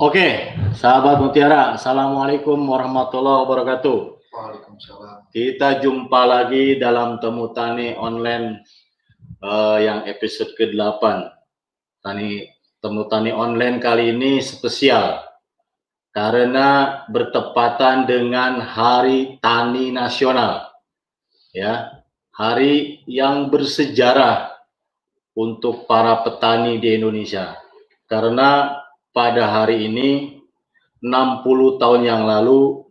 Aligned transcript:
Oke, 0.00 0.56
sahabat 0.80 1.20
Mutiara, 1.20 1.76
Assalamualaikum 1.76 2.56
warahmatullahi 2.56 3.44
wabarakatuh. 3.44 3.98
Waalaikumsalam. 4.32 5.28
Kita 5.28 5.76
jumpa 5.76 6.24
lagi 6.24 6.80
dalam 6.80 7.20
Temu 7.20 7.52
Tani 7.52 7.92
Online 8.00 8.64
uh, 9.44 9.76
yang 9.76 10.08
episode 10.08 10.56
ke-8. 10.56 11.04
Tani 12.00 12.48
Temu 12.80 13.12
Tani 13.12 13.28
Online 13.28 13.76
kali 13.76 14.16
ini 14.16 14.40
spesial 14.40 15.20
karena 16.16 17.04
bertepatan 17.12 18.08
dengan 18.08 18.56
Hari 18.56 19.36
Tani 19.44 19.92
Nasional. 19.92 20.64
Ya, 21.52 22.00
hari 22.32 23.04
yang 23.04 23.52
bersejarah 23.52 24.48
untuk 25.36 25.84
para 25.84 26.24
petani 26.24 26.80
di 26.80 26.96
Indonesia. 26.96 27.52
Karena 28.08 28.79
pada 29.10 29.50
hari 29.50 29.90
ini 29.90 30.40
60 31.02 31.80
tahun 31.80 32.02
yang 32.06 32.22
lalu 32.28 32.84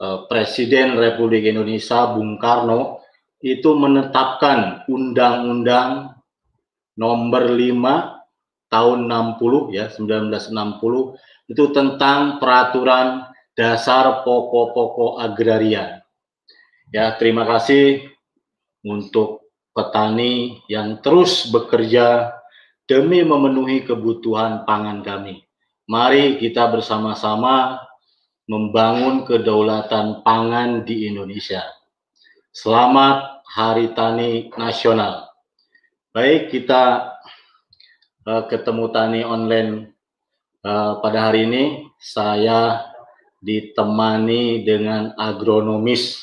eh, 0.00 0.18
Presiden 0.30 0.96
Republik 0.96 1.44
Indonesia 1.44 2.10
Bung 2.14 2.38
Karno 2.40 3.04
itu 3.44 3.76
menetapkan 3.76 4.88
Undang-Undang 4.88 6.16
Nomor 6.94 7.44
5 7.50 8.14
tahun 8.70 8.98
60 9.10 9.74
ya 9.74 9.90
1960 9.90 11.50
itu 11.50 11.64
tentang 11.74 12.38
peraturan 12.38 13.28
dasar 13.54 14.26
pokok-pokok 14.26 15.22
agraria. 15.22 16.02
Ya, 16.90 17.14
terima 17.18 17.46
kasih 17.46 18.06
untuk 18.86 19.50
petani 19.74 20.62
yang 20.70 21.02
terus 21.02 21.50
bekerja 21.50 22.34
demi 22.84 23.24
memenuhi 23.24 23.84
kebutuhan 23.88 24.68
pangan 24.68 25.00
kami. 25.00 25.44
Mari 25.88 26.36
kita 26.40 26.68
bersama-sama 26.68 27.80
membangun 28.44 29.24
kedaulatan 29.24 30.20
pangan 30.20 30.84
di 30.84 31.08
Indonesia. 31.08 31.64
Selamat 32.52 33.40
Hari 33.56 33.96
Tani 33.96 34.52
Nasional. 34.60 35.28
Baik, 36.12 36.52
kita 36.52 37.16
uh, 38.28 38.44
ketemu 38.46 38.84
tani 38.92 39.20
online 39.24 39.96
uh, 40.62 41.00
pada 41.00 41.32
hari 41.32 41.48
ini. 41.48 41.64
Saya 41.98 42.84
ditemani 43.40 44.64
dengan 44.64 45.16
agronomis 45.16 46.20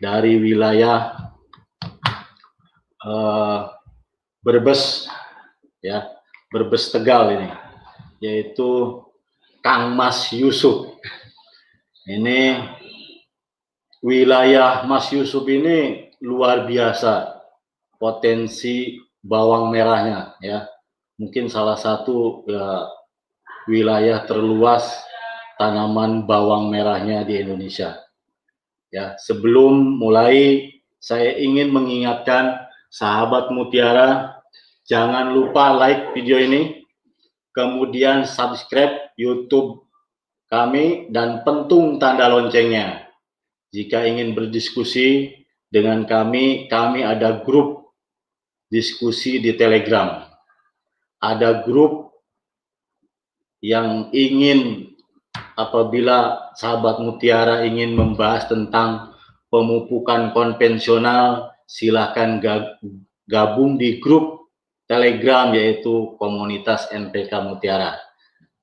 dari 0.00 0.40
wilayah 0.40 1.30
uh, 3.04 3.68
Brebes 4.40 5.04
ya 5.80 6.08
Brebes 6.52 6.92
Tegal 6.92 7.36
ini 7.36 7.50
yaitu 8.20 9.00
Kang 9.60 9.96
Mas 9.96 10.32
Yusuf. 10.32 10.96
Ini 12.08 12.64
wilayah 14.00 14.84
Mas 14.88 15.12
Yusuf 15.12 15.44
ini 15.48 16.08
luar 16.20 16.64
biasa 16.64 17.40
potensi 18.00 18.96
bawang 19.20 19.68
merahnya 19.68 20.36
ya. 20.40 20.64
Mungkin 21.20 21.52
salah 21.52 21.76
satu 21.76 22.48
ya, 22.48 22.88
wilayah 23.68 24.24
terluas 24.24 25.04
tanaman 25.60 26.24
bawang 26.24 26.72
merahnya 26.72 27.24
di 27.28 27.36
Indonesia. 27.36 28.00
Ya 28.88 29.20
sebelum 29.20 30.00
mulai 30.00 30.72
saya 30.96 31.36
ingin 31.36 31.68
mengingatkan 31.72 32.56
sahabat 32.88 33.52
Mutiara 33.52 34.39
Jangan 34.90 35.30
lupa 35.30 35.70
like 35.78 36.10
video 36.18 36.34
ini, 36.42 36.82
kemudian 37.54 38.26
subscribe 38.26 39.14
YouTube 39.14 39.86
kami 40.50 41.06
dan 41.14 41.46
pentung 41.46 42.02
tanda 42.02 42.26
loncengnya. 42.26 43.06
Jika 43.70 44.02
ingin 44.02 44.34
berdiskusi 44.34 45.30
dengan 45.70 46.02
kami, 46.10 46.66
kami 46.66 47.06
ada 47.06 47.38
grup 47.38 47.94
diskusi 48.66 49.38
di 49.38 49.54
Telegram. 49.54 50.26
Ada 51.22 51.62
grup 51.62 52.10
yang 53.62 54.10
ingin 54.10 54.90
apabila 55.54 56.50
sahabat 56.58 56.98
Mutiara 56.98 57.62
ingin 57.62 57.94
membahas 57.94 58.50
tentang 58.50 59.14
pemupukan 59.54 60.34
konvensional, 60.34 61.54
silakan 61.70 62.42
gabung 63.30 63.78
di 63.78 64.02
grup 64.02 64.39
Telegram 64.90 65.54
yaitu 65.54 66.18
komunitas 66.18 66.90
NPK 66.90 67.30
Mutiara. 67.46 67.94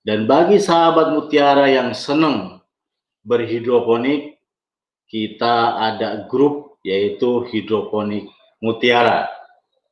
Dan 0.04 0.28
bagi 0.28 0.60
sahabat 0.60 1.16
Mutiara 1.16 1.72
yang 1.72 1.96
senang 1.96 2.60
berhidroponik, 3.24 4.36
kita 5.08 5.80
ada 5.80 6.28
grup 6.28 6.84
yaitu 6.84 7.48
hidroponik 7.48 8.28
Mutiara. 8.60 9.32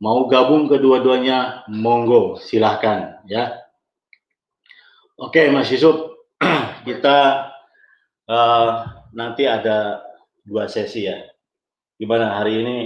Mau 0.03 0.27
gabung 0.27 0.67
kedua-duanya, 0.67 1.63
monggo 1.71 2.35
silahkan 2.35 3.23
ya. 3.31 3.63
Oke 5.15 5.47
Mas 5.55 5.71
Yusuf, 5.71 6.19
kita 6.87 7.47
uh, 8.27 8.67
nanti 9.15 9.47
ada 9.47 10.03
dua 10.43 10.67
sesi 10.67 11.07
ya. 11.07 11.15
Gimana 11.95 12.43
hari 12.43 12.59
ini 12.59 12.77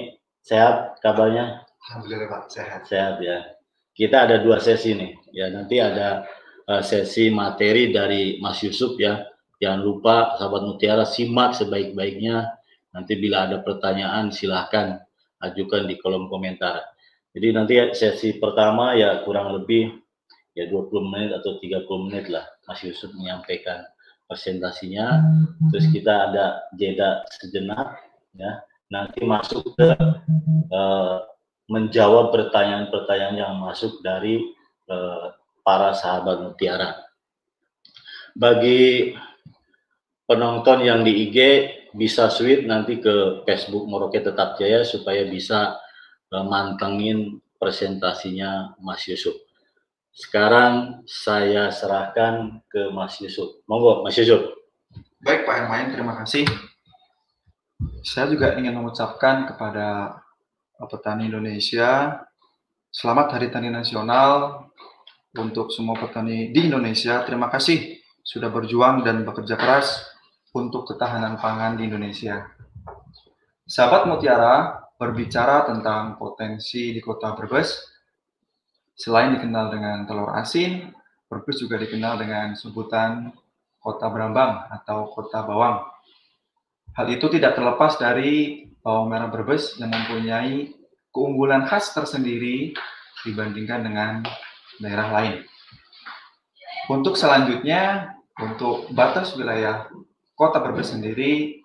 sehat 0.46 1.02
kabarnya? 1.02 1.69
Alhamdulillah 1.88 2.28
Pak, 2.28 2.44
sehat. 2.52 2.82
Sehat 2.90 3.24
ya. 3.24 3.56
Kita 3.96 4.28
ada 4.28 4.44
dua 4.44 4.60
sesi 4.60 4.92
nih. 4.96 5.16
Ya, 5.32 5.48
nanti 5.52 5.80
ada 5.80 6.28
uh, 6.68 6.84
sesi 6.84 7.32
materi 7.32 7.96
dari 7.96 8.38
Mas 8.44 8.60
Yusuf 8.60 9.00
ya. 9.00 9.24
Jangan 9.60 9.82
lupa 9.84 10.40
sahabat 10.40 10.64
Mutiara 10.68 11.04
simak 11.04 11.56
sebaik-baiknya. 11.56 12.48
Nanti 12.96 13.20
bila 13.20 13.48
ada 13.48 13.60
pertanyaan 13.60 14.32
silahkan 14.32 15.00
ajukan 15.44 15.88
di 15.88 15.96
kolom 16.00 16.32
komentar. 16.32 16.84
Jadi 17.36 17.48
nanti 17.54 17.74
sesi 17.94 18.40
pertama 18.42 18.98
ya 18.98 19.22
kurang 19.24 19.54
lebih 19.56 19.94
ya 20.58 20.66
20 20.68 21.12
menit 21.12 21.32
atau 21.36 21.62
30 21.62 22.06
menit 22.10 22.26
lah 22.28 22.44
Mas 22.66 22.82
Yusuf 22.82 23.14
menyampaikan 23.14 23.86
presentasinya. 24.26 25.24
Terus 25.70 25.86
kita 25.94 26.32
ada 26.32 26.46
jeda 26.76 27.24
sejenak 27.40 28.00
ya. 28.36 28.64
Nanti 28.90 29.22
masuk 29.22 29.78
ke 29.78 29.94
uh, 30.74 31.22
menjawab 31.70 32.34
pertanyaan-pertanyaan 32.34 33.38
yang 33.38 33.54
masuk 33.62 34.02
dari 34.02 34.42
uh, 34.90 35.32
para 35.62 35.94
sahabat 35.94 36.42
mutiara. 36.42 36.98
Bagi 38.34 39.14
penonton 40.26 40.82
yang 40.82 41.06
di 41.06 41.30
IG 41.30 41.38
bisa 41.94 42.30
switch 42.34 42.66
nanti 42.66 42.98
ke 42.98 43.46
Facebook 43.46 43.86
Moroke 43.86 44.18
Tetap 44.18 44.58
Jaya 44.58 44.82
supaya 44.82 45.30
bisa 45.30 45.78
uh, 46.34 46.46
mantengin 46.46 47.38
presentasinya 47.62 48.74
Mas 48.82 49.06
Yusuf. 49.06 49.38
Sekarang 50.10 51.06
saya 51.06 51.70
serahkan 51.70 52.66
ke 52.66 52.90
Mas 52.90 53.22
Yusuf. 53.22 53.62
Monggo 53.70 54.02
Mas 54.02 54.18
Yusuf. 54.18 54.58
Baik 55.22 55.46
Pak 55.46 55.56
Hermain, 55.64 55.94
terima 55.94 56.18
kasih. 56.18 56.50
Saya 58.04 58.28
juga 58.32 58.56
ingin 58.58 58.76
mengucapkan 58.76 59.48
kepada 59.48 60.20
petani 60.88 61.28
Indonesia. 61.28 62.24
Selamat 62.88 63.36
Hari 63.36 63.52
Tani 63.52 63.68
Nasional 63.68 64.64
untuk 65.36 65.76
semua 65.76 66.00
petani 66.00 66.56
di 66.56 66.72
Indonesia. 66.72 67.20
Terima 67.28 67.52
kasih 67.52 68.00
sudah 68.24 68.48
berjuang 68.48 69.04
dan 69.04 69.28
bekerja 69.28 69.60
keras 69.60 70.08
untuk 70.56 70.88
ketahanan 70.88 71.36
pangan 71.36 71.76
di 71.76 71.92
Indonesia. 71.92 72.48
Sahabat 73.68 74.08
Mutiara 74.08 74.88
berbicara 74.96 75.68
tentang 75.68 76.16
potensi 76.16 76.96
di 76.96 77.02
kota 77.04 77.36
Brebes. 77.36 77.76
Selain 78.96 79.32
dikenal 79.36 79.72
dengan 79.72 79.98
telur 80.08 80.32
asin, 80.36 80.92
Brebes 81.28 81.60
juga 81.60 81.80
dikenal 81.80 82.20
dengan 82.20 82.56
sebutan 82.56 83.32
kota 83.80 84.12
Brambang 84.12 84.68
atau 84.72 85.08
kota 85.12 85.44
bawang. 85.44 85.88
Hal 86.98 87.08
itu 87.08 87.32
tidak 87.32 87.56
terlepas 87.56 87.96
dari 87.96 88.68
bawang 88.84 89.12
merah 89.12 89.30
Brebes 89.32 89.76
yang 89.78 89.92
mempunyai 89.92 90.72
keunggulan 91.12 91.68
khas 91.68 91.92
tersendiri 91.92 92.74
dibandingkan 93.28 93.84
dengan 93.84 94.24
daerah 94.80 95.10
lain. 95.12 95.36
Untuk 96.90 97.20
selanjutnya, 97.20 98.16
untuk 98.40 98.90
batas 98.96 99.36
wilayah 99.38 99.92
kota 100.34 100.64
Brebes 100.64 100.96
sendiri, 100.96 101.60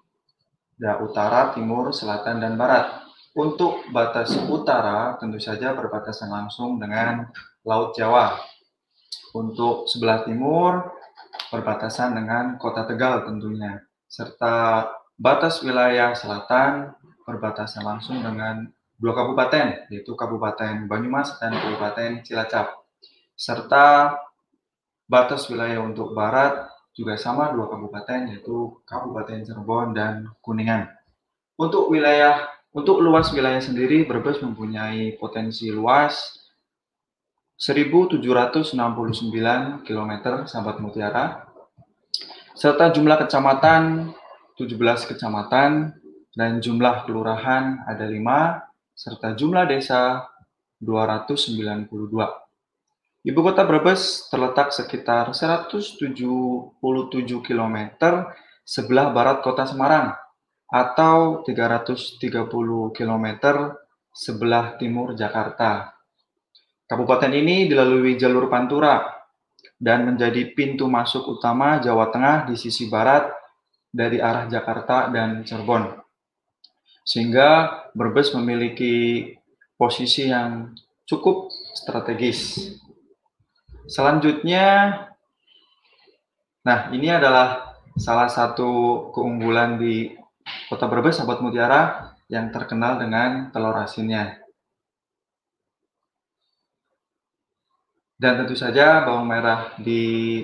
ada 0.83 0.99
utara, 1.01 1.55
timur, 1.55 1.95
selatan, 1.95 2.43
dan 2.43 2.59
barat. 2.59 3.07
Untuk 3.35 3.87
batas 3.95 4.35
utara, 4.47 5.15
tentu 5.19 5.39
saja 5.39 5.75
berbatasan 5.75 6.31
langsung 6.31 6.79
dengan 6.83 7.31
Laut 7.65 7.95
Jawa. 7.97 8.37
Untuk 9.35 9.87
sebelah 9.91 10.27
timur, 10.27 10.93
berbatasan 11.51 12.15
dengan 12.15 12.59
kota 12.59 12.87
Tegal 12.87 13.27
tentunya. 13.27 13.83
Serta 14.07 14.87
batas 15.15 15.63
wilayah 15.63 16.13
selatan 16.13 16.95
berbatasan 17.25 17.83
langsung 17.87 18.21
dengan 18.21 18.69
dua 18.99 19.13
kabupaten, 19.17 19.91
yaitu 19.91 20.13
Kabupaten 20.15 20.87
Banyumas 20.87 21.37
dan 21.41 21.57
Kabupaten 21.57 22.23
Cilacap, 22.23 22.85
serta 23.35 24.17
batas 25.09 25.49
wilayah 25.51 25.83
untuk 25.83 26.15
barat 26.15 26.69
juga 26.95 27.19
sama 27.19 27.51
dua 27.51 27.67
kabupaten 27.67 28.31
yaitu 28.31 28.79
Kabupaten 28.87 29.43
Cirebon 29.43 29.93
dan 29.93 30.31
Kuningan. 30.39 30.87
Untuk 31.59 31.91
wilayah 31.91 32.47
untuk 32.75 33.03
luas 33.03 33.31
wilayah 33.31 33.63
sendiri 33.63 34.03
Brebes 34.07 34.43
mempunyai 34.43 35.15
potensi 35.19 35.71
luas 35.71 36.43
1769 37.55 38.27
km 39.87 40.13
sahabat 40.47 40.83
mutiara 40.83 41.47
serta 42.55 42.91
jumlah 42.91 43.15
kecamatan 43.27 44.11
17 44.55 45.11
kecamatan 45.11 45.91
dan 46.35 46.63
jumlah 46.63 47.07
kelurahan 47.07 47.83
ada 47.91 48.07
5 48.07 48.95
serta 48.95 49.35
jumlah 49.35 49.67
desa 49.67 50.31
292. 50.79 51.91
Ibu 53.25 53.41
kota 53.41 53.65
Brebes 53.67 54.29
terletak 54.31 54.71
sekitar 54.71 55.33
177 55.33 55.99
km 57.43 57.77
sebelah 58.63 59.11
barat 59.11 59.43
kota 59.43 59.65
Semarang 59.67 60.15
atau 60.71 61.43
330 61.43 62.21
km 62.95 63.27
sebelah 64.15 64.79
timur 64.79 65.19
Jakarta. 65.19 65.95
Kabupaten 66.85 67.33
ini 67.33 67.67
dilalui 67.67 68.15
jalur 68.21 68.47
Pantura 68.47 69.03
dan 69.81 70.15
menjadi 70.15 70.53
pintu 70.55 70.87
masuk 70.87 71.41
utama 71.41 71.81
Jawa 71.83 72.13
Tengah 72.13 72.47
di 72.47 72.55
sisi 72.55 72.87
barat 72.87 73.44
dari 73.95 74.19
arah 74.19 74.51
Jakarta 74.51 75.07
dan 75.15 75.47
Cirebon. 75.47 75.95
Sehingga 77.07 77.71
Brebes 77.95 78.35
memiliki 78.35 79.31
posisi 79.79 80.27
yang 80.27 80.75
cukup 81.07 81.55
strategis. 81.79 82.75
Selanjutnya, 83.87 84.99
nah 86.67 86.91
ini 86.91 87.13
adalah 87.13 87.79
salah 87.95 88.27
satu 88.27 89.13
keunggulan 89.15 89.79
di 89.79 90.11
Kota 90.67 90.91
Brebes, 90.91 91.21
sahabat 91.21 91.39
Mutiara, 91.39 92.17
yang 92.27 92.51
terkenal 92.51 92.99
dengan 92.99 93.53
telur 93.55 93.77
asinnya. 93.79 94.43
Dan 98.17 98.41
tentu 98.41 98.57
saja 98.57 99.05
bawang 99.05 99.29
merah 99.29 99.77
di 99.77 100.43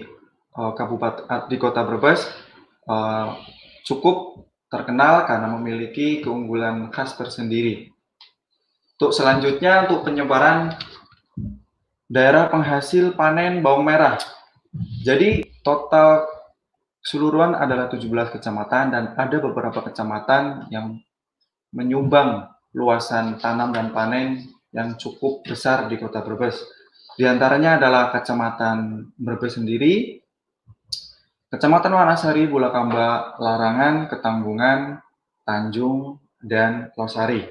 uh, 0.53 0.73
kabupaten 0.77 1.49
di 1.49 1.57
Kota 1.57 1.81
Brebes 1.81 2.29
uh, 2.87 3.37
cukup 3.85 4.47
terkenal 4.71 5.27
karena 5.27 5.51
memiliki 5.59 6.23
keunggulan 6.23 6.89
khas 6.95 7.19
tersendiri. 7.19 7.91
Untuk 8.97 9.17
selanjutnya 9.17 9.89
untuk 9.89 10.07
penyebaran 10.07 10.77
daerah 12.07 12.47
penghasil 12.53 13.17
panen 13.19 13.65
bawang 13.65 13.89
merah. 13.89 14.21
Jadi 15.03 15.43
total 15.67 16.29
keseluruhan 17.03 17.59
adalah 17.59 17.91
17 17.91 18.07
kecamatan 18.37 18.95
dan 18.95 19.05
ada 19.17 19.37
beberapa 19.41 19.83
kecamatan 19.83 20.71
yang 20.71 21.01
menyumbang 21.75 22.51
luasan 22.77 23.41
tanam 23.43 23.75
dan 23.75 23.91
panen 23.91 24.47
yang 24.71 24.95
cukup 24.95 25.43
besar 25.43 25.91
di 25.91 25.99
Kota 25.99 26.23
Brebes. 26.23 26.63
Di 27.19 27.27
antaranya 27.27 27.77
adalah 27.77 28.15
Kecamatan 28.15 29.11
Brebes 29.19 29.59
sendiri, 29.59 30.20
Kecamatan 31.51 31.91
Wanasari, 31.91 32.47
Bulakamba, 32.47 33.35
Larangan, 33.43 34.07
Ketanggungan, 34.07 35.03
Tanjung, 35.43 36.23
dan 36.39 36.95
Losari. 36.95 37.43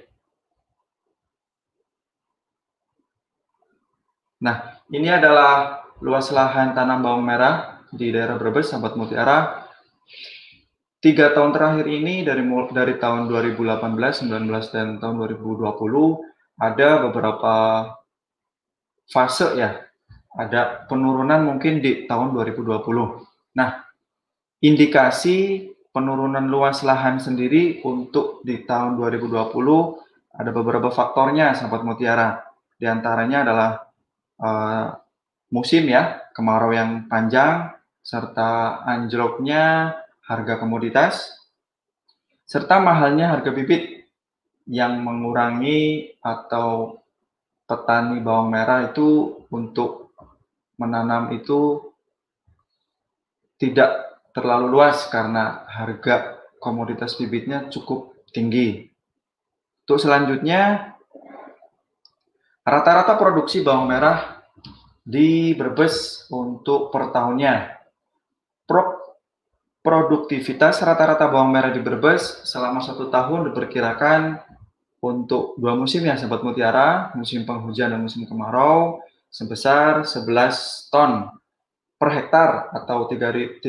Nah, 4.39 4.79
ini 4.87 5.11
adalah 5.11 5.83
luas 5.99 6.31
lahan 6.31 6.71
tanam 6.71 7.03
bawang 7.03 7.27
merah 7.27 7.83
di 7.91 8.07
daerah 8.15 8.39
Brebes, 8.39 8.71
sahabat 8.71 8.95
Mutiara. 8.95 9.67
Tiga 11.03 11.35
tahun 11.35 11.51
terakhir 11.51 11.91
ini 11.91 12.23
dari 12.23 12.47
dari 12.71 12.95
tahun 13.03 13.27
2018, 13.27 14.31
19 14.31 14.71
dan 14.71 14.87
tahun 15.03 15.15
2020 15.27 15.59
ada 16.55 16.89
beberapa 17.03 17.55
fase 19.11 19.59
ya. 19.59 19.75
Ada 20.39 20.87
penurunan 20.87 21.51
mungkin 21.51 21.83
di 21.83 22.07
tahun 22.07 22.31
2020. 22.31 22.79
Nah, 23.59 23.88
indikasi 24.59 25.69
penurunan 25.89 26.45
luas 26.47 26.83
lahan 26.85 27.17
sendiri 27.17 27.81
untuk 27.83 28.43
di 28.45 28.63
tahun 28.63 28.99
2020 28.99 29.35
ada 30.39 30.51
beberapa 30.55 30.87
faktornya, 30.93 31.51
sahabat 31.57 31.83
mutiara. 31.83 32.39
Di 32.79 32.87
antaranya 32.87 33.43
adalah 33.43 33.71
uh, 34.39 34.87
musim 35.51 35.89
ya, 35.89 36.31
kemarau 36.31 36.71
yang 36.71 37.11
panjang, 37.11 37.75
serta 37.99 38.83
anjloknya 38.87 39.93
harga 40.23 40.61
komoditas, 40.61 41.35
serta 42.47 42.79
mahalnya 42.79 43.35
harga 43.35 43.51
bibit 43.51 44.07
yang 44.69 45.01
mengurangi 45.01 46.13
atau 46.21 47.01
petani 47.65 48.21
bawang 48.21 48.53
merah 48.53 48.89
itu 48.89 49.41
untuk 49.49 50.13
menanam 50.77 51.33
itu 51.35 51.89
tidak 53.59 54.08
terlalu 54.31 54.67
luas 54.69 55.09
karena 55.09 55.65
harga 55.65 56.39
komoditas 56.61 57.15
bibitnya 57.15 57.71
cukup 57.71 58.13
tinggi. 58.29 58.89
Untuk 59.85 59.99
selanjutnya, 60.05 60.93
rata-rata 62.61 63.17
produksi 63.17 63.65
bawang 63.65 63.89
merah 63.89 64.45
di 65.01 65.57
Brebes 65.57 66.27
untuk 66.29 66.93
per 66.93 67.09
tahunnya. 67.09 67.81
Pro 68.69 69.01
produktivitas 69.79 70.83
rata-rata 70.85 71.25
bawang 71.31 71.49
merah 71.49 71.73
di 71.73 71.81
Brebes 71.81 72.45
selama 72.45 72.83
satu 72.83 73.09
tahun 73.09 73.49
diperkirakan 73.49 74.37
untuk 74.99 75.55
dua 75.57 75.73
musim 75.73 76.03
ya 76.03 76.19
sahabat 76.19 76.43
mutiara, 76.43 77.09
musim 77.15 77.47
penghujan 77.47 77.95
dan 77.95 78.03
musim 78.03 78.27
kemarau 78.27 78.99
sebesar 79.31 80.03
11 80.03 80.91
ton 80.91 81.38
per 81.99 82.09
hektar 82.15 82.71
atau 82.71 83.11
347 83.11 83.59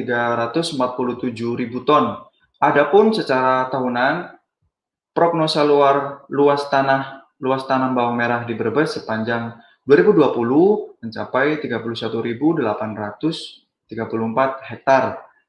ribu 1.59 1.83
ton. 1.83 2.23
Adapun 2.63 3.11
secara 3.11 3.67
tahunan 3.67 4.31
prognosa 5.11 5.67
luar 5.67 6.23
luas 6.31 6.71
tanah 6.71 7.27
luas 7.43 7.67
tanam 7.67 7.97
bawang 7.97 8.15
merah 8.15 8.47
di 8.47 8.55
Brebes 8.55 8.95
sepanjang 9.01 9.59
2020 9.89 11.03
mencapai 11.03 11.59
31.834 11.59 12.63
hektar 14.71 15.05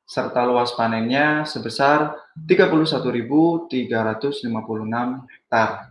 serta 0.08 0.42
luas 0.48 0.74
panennya 0.74 1.46
sebesar 1.46 2.16
31.356 2.48 3.70
hektar. 5.30 5.91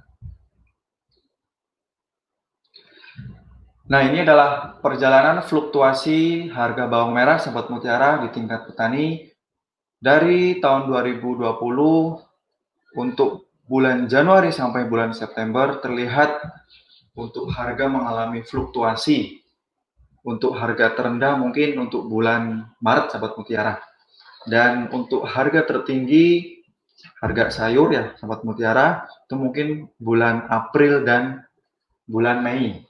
Nah, 3.90 4.06
ini 4.06 4.22
adalah 4.22 4.78
perjalanan 4.78 5.42
fluktuasi 5.42 6.46
harga 6.54 6.86
bawang 6.86 7.10
merah 7.10 7.42
sahabat 7.42 7.74
mutiara 7.74 8.22
di 8.22 8.30
tingkat 8.30 8.70
petani 8.70 9.26
dari 9.98 10.62
tahun 10.62 10.86
2020 10.86 11.50
untuk 12.94 13.50
bulan 13.66 14.06
Januari 14.06 14.54
sampai 14.54 14.86
bulan 14.86 15.10
September 15.10 15.82
terlihat 15.82 16.38
untuk 17.18 17.50
harga 17.50 17.90
mengalami 17.90 18.46
fluktuasi. 18.46 19.42
Untuk 20.22 20.54
harga 20.54 20.94
terendah 20.94 21.34
mungkin 21.34 21.74
untuk 21.82 22.06
bulan 22.06 22.70
Maret 22.78 23.10
sahabat 23.10 23.42
mutiara. 23.42 23.74
Dan 24.46 24.86
untuk 24.94 25.26
harga 25.26 25.66
tertinggi, 25.66 26.62
harga 27.18 27.50
sayur 27.50 27.90
ya, 27.90 28.14
sahabat 28.22 28.46
mutiara, 28.46 29.10
itu 29.26 29.34
mungkin 29.34 29.90
bulan 29.98 30.46
April 30.46 31.02
dan 31.02 31.42
bulan 32.06 32.46
Mei. 32.46 32.89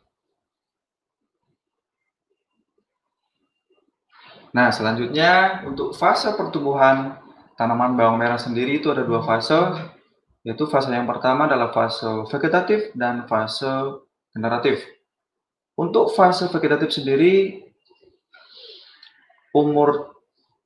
Nah, 4.51 4.75
selanjutnya 4.75 5.63
untuk 5.67 5.95
fase 5.95 6.35
pertumbuhan 6.35 7.19
tanaman 7.55 7.95
bawang 7.95 8.19
merah 8.19 8.41
sendiri 8.41 8.83
itu 8.83 8.91
ada 8.91 9.07
dua 9.07 9.23
fase, 9.23 9.55
yaitu 10.43 10.67
fase 10.67 10.91
yang 10.91 11.07
pertama 11.07 11.47
adalah 11.47 11.71
fase 11.71 12.27
vegetatif 12.27 12.91
dan 12.99 13.31
fase 13.31 14.01
generatif. 14.35 14.83
Untuk 15.79 16.11
fase 16.13 16.51
vegetatif 16.51 16.91
sendiri, 16.91 17.63
umur 19.55 20.19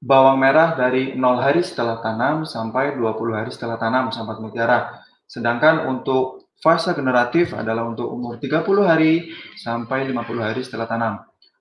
bawang 0.05 0.37
merah 0.37 0.76
dari 0.76 1.17
0 1.17 1.41
hari 1.41 1.64
setelah 1.64 2.00
tanam 2.05 2.45
sampai 2.45 2.97
20 2.97 3.37
hari 3.37 3.50
setelah 3.53 3.81
tanam, 3.81 4.12
sahabat 4.12 4.41
mutiara. 4.41 5.00
Sedangkan 5.25 5.88
untuk 5.88 6.53
fase 6.61 6.93
generatif 6.93 7.57
adalah 7.57 7.88
untuk 7.88 8.12
umur 8.12 8.37
30 8.37 8.64
hari 8.85 9.33
sampai 9.57 10.09
50 10.09 10.45
hari 10.45 10.61
setelah 10.61 10.85
tanam. 10.88 11.14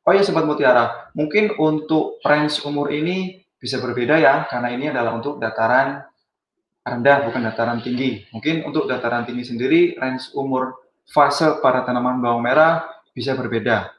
Oh 0.03 0.12
ya, 0.12 0.19
sahabat 0.19 0.43
mutiara, 0.43 1.07
mungkin 1.15 1.55
untuk 1.55 2.19
range 2.27 2.60
umur 2.67 2.91
ini 2.91 3.39
bisa 3.55 3.79
berbeda 3.79 4.19
ya, 4.19 4.43
karena 4.51 4.75
ini 4.75 4.91
adalah 4.91 5.15
untuk 5.15 5.39
dataran 5.39 6.03
rendah, 6.83 7.24
bukan 7.24 7.39
dataran 7.48 7.79
tinggi. 7.79 8.27
Mungkin 8.36 8.67
untuk 8.67 8.91
dataran 8.91 9.24
tinggi 9.24 9.48
sendiri, 9.48 9.95
range 9.95 10.36
umur 10.36 10.75
fase 11.07 11.63
para 11.63 11.88
tanaman 11.88 12.19
bawang 12.19 12.43
merah 12.43 12.83
bisa 13.15 13.31
berbeda. 13.31 13.95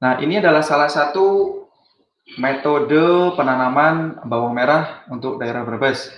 Nah, 0.00 0.20
ini 0.24 0.40
adalah 0.40 0.64
salah 0.64 0.88
satu 0.88 1.60
metode 2.40 3.36
penanaman 3.36 4.24
bawang 4.24 4.56
merah 4.56 5.04
untuk 5.12 5.36
daerah 5.36 5.60
Brebes. 5.64 6.08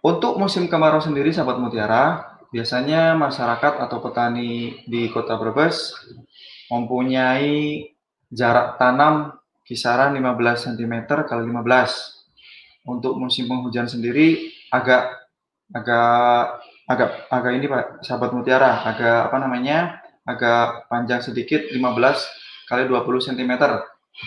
Untuk 0.00 0.40
musim 0.40 0.64
kemarau 0.70 1.04
sendiri, 1.04 1.28
sahabat 1.34 1.60
mutiara, 1.60 2.37
biasanya 2.48 3.14
masyarakat 3.16 3.84
atau 3.84 3.98
petani 4.00 4.82
di 4.88 5.08
Kota 5.12 5.36
Brebes 5.36 5.92
mempunyai 6.72 7.84
jarak 8.32 8.76
tanam 8.76 9.36
kisaran 9.64 10.16
15 10.16 10.72
cm 10.72 10.94
kali 11.28 11.44
15. 11.44 12.88
Untuk 12.88 13.20
musim 13.20 13.44
penghujan 13.44 13.84
sendiri 13.84 14.48
agak 14.72 15.12
agak 15.76 16.64
agak 16.88 17.10
agak 17.28 17.52
ini 17.52 17.66
Pak, 17.68 18.00
sahabat 18.00 18.32
mutiara, 18.32 18.80
agak 18.80 19.28
apa 19.28 19.36
namanya? 19.36 20.00
agak 20.28 20.92
panjang 20.92 21.24
sedikit 21.24 21.72
15 21.72 21.80
kali 22.68 22.84
20 22.84 23.32
cm. 23.32 23.52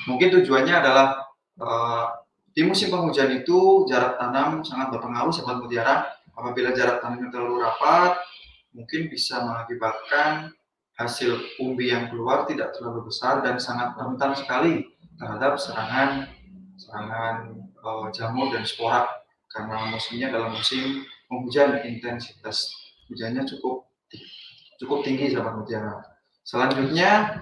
Mungkin 0.09 0.27
tujuannya 0.33 0.73
adalah 0.81 1.29
uh, 1.61 2.09
di 2.51 2.65
musim 2.65 2.89
penghujan 2.89 3.29
itu 3.37 3.85
jarak 3.85 4.17
tanam 4.17 4.65
sangat 4.65 4.89
berpengaruh 4.89 5.29
sahabat 5.29 5.61
mutiara. 5.61 6.09
Apabila 6.35 6.71
jarak 6.71 7.03
tanamnya 7.03 7.29
terlalu 7.29 7.63
rapat, 7.63 8.17
mungkin 8.71 9.11
bisa 9.11 9.43
mengakibatkan 9.43 10.55
hasil 10.95 11.39
umbi 11.59 11.91
yang 11.91 12.07
keluar 12.13 12.45
tidak 12.45 12.77
terlalu 12.77 13.09
besar 13.09 13.41
dan 13.41 13.57
sangat 13.57 13.97
rentan 13.97 14.37
sekali 14.37 14.85
terhadap 15.17 15.57
serangan 15.57 16.29
serangan 16.77 17.61
uh, 17.81 18.07
jamur 18.13 18.53
dan 18.53 18.65
spora 18.65 19.09
karena 19.51 19.91
musimnya 19.91 20.29
dalam 20.29 20.53
musim 20.53 21.03
penghujan 21.27 21.83
intensitas 21.83 22.71
hujannya 23.09 23.43
cukup 23.45 23.85
cukup 24.81 25.05
tinggi 25.05 25.29
sahabat 25.29 25.61
mutiara. 25.61 26.01
Selanjutnya, 26.41 27.37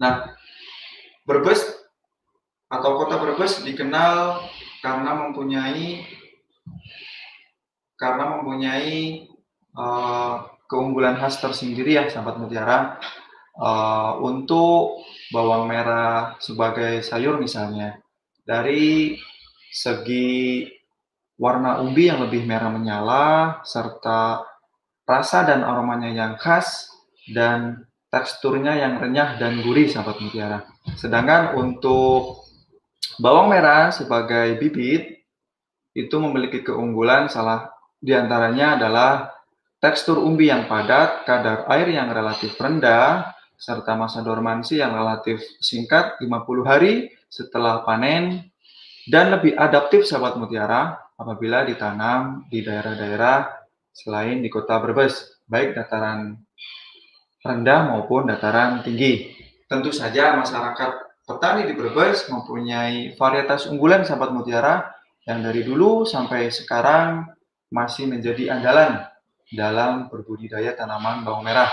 nah 0.00 0.32
Brebes 1.28 1.60
atau 2.72 2.96
kota 2.96 3.20
Brebes 3.20 3.60
dikenal 3.60 4.40
karena 4.80 5.10
mempunyai 5.28 6.02
karena 8.02 8.34
mempunyai 8.34 9.30
uh, 9.78 10.50
keunggulan 10.66 11.14
khas 11.22 11.38
tersendiri 11.38 11.94
ya 11.94 12.10
sahabat 12.10 12.42
mutiara 12.42 12.98
uh, 13.62 14.18
untuk 14.18 15.06
bawang 15.30 15.70
merah 15.70 16.34
sebagai 16.42 17.06
sayur 17.06 17.38
misalnya 17.38 18.02
dari 18.42 19.14
segi 19.70 20.66
warna 21.38 21.78
umbi 21.78 22.10
yang 22.10 22.26
lebih 22.26 22.42
merah 22.42 22.74
menyala 22.74 23.62
serta 23.62 24.52
rasa 25.06 25.42
dan 25.46 25.66
aromanya 25.66 26.10
yang 26.10 26.34
khas, 26.38 26.88
dan 27.30 27.84
teksturnya 28.12 28.76
yang 28.76 29.02
renyah 29.02 29.36
dan 29.40 29.62
gurih, 29.64 29.90
sahabat 29.90 30.20
mutiara. 30.22 30.62
Sedangkan 30.94 31.58
untuk 31.58 32.46
bawang 33.18 33.50
merah 33.50 33.90
sebagai 33.90 34.58
bibit, 34.62 35.26
itu 35.92 36.16
memiliki 36.16 36.64
keunggulan 36.64 37.28
salah 37.28 37.71
di 38.02 38.10
antaranya 38.10 38.74
adalah 38.74 39.30
tekstur 39.78 40.18
umbi 40.18 40.50
yang 40.50 40.66
padat, 40.66 41.22
kadar 41.22 41.70
air 41.70 41.86
yang 41.94 42.10
relatif 42.10 42.58
rendah, 42.58 43.30
serta 43.54 43.94
masa 43.94 44.26
dormansi 44.26 44.82
yang 44.82 44.90
relatif 44.90 45.38
singkat, 45.62 46.18
50 46.18 46.66
hari 46.66 47.14
setelah 47.30 47.86
panen, 47.86 48.50
dan 49.06 49.30
lebih 49.30 49.54
adaptif 49.54 50.02
sahabat 50.02 50.34
mutiara 50.34 50.98
apabila 51.14 51.62
ditanam 51.62 52.42
di 52.50 52.66
daerah-daerah 52.66 53.54
selain 53.94 54.42
di 54.42 54.50
kota 54.50 54.82
Brebes, 54.82 55.38
baik 55.46 55.78
dataran 55.78 56.42
rendah 57.42 57.94
maupun 57.94 58.26
dataran 58.26 58.82
tinggi. 58.82 59.30
Tentu 59.70 59.94
saja 59.94 60.34
masyarakat 60.34 61.22
petani 61.22 61.70
di 61.70 61.74
Brebes 61.78 62.26
mempunyai 62.26 63.14
varietas 63.14 63.70
unggulan 63.70 64.02
sahabat 64.02 64.34
mutiara 64.34 64.90
yang 65.22 65.38
dari 65.38 65.62
dulu 65.62 66.02
sampai 66.02 66.50
sekarang 66.50 67.30
masih 67.72 68.04
menjadi 68.04 68.52
andalan 68.52 69.08
dalam 69.48 70.12
berbudidaya 70.12 70.76
tanaman 70.76 71.24
bawang 71.24 71.48
merah. 71.48 71.72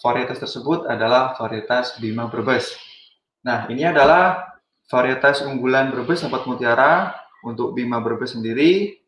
Varietas 0.00 0.40
tersebut 0.40 0.88
adalah 0.88 1.36
varietas 1.36 2.00
Bima 2.00 2.32
Brebes. 2.32 2.72
Nah, 3.44 3.68
ini 3.68 3.84
adalah 3.84 4.56
varietas 4.88 5.44
unggulan 5.44 5.92
Brebes 5.92 6.24
sahabat 6.24 6.48
mutiara 6.48 7.12
untuk 7.44 7.76
Bima 7.76 8.00
Brebes 8.00 8.32
sendiri 8.32 8.98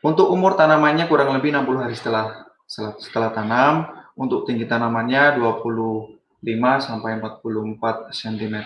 untuk 0.00 0.32
umur 0.32 0.56
tanamannya 0.56 1.04
kurang 1.12 1.36
lebih 1.36 1.52
60 1.52 1.76
hari 1.76 1.92
setelah 1.92 2.48
setelah 2.96 3.30
tanam. 3.36 3.74
Untuk 4.16 4.44
tinggi 4.44 4.68
tanamannya 4.68 5.40
25 5.40 6.44
sampai 6.80 7.20
44 7.20 8.12
cm. 8.12 8.56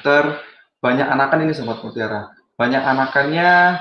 Banyak 0.83 1.07
anakan 1.07 1.39
ini 1.47 1.53
sobat 1.55 1.79
mutiara. 1.83 2.35
Banyak 2.59 2.83
anakannya 2.83 3.79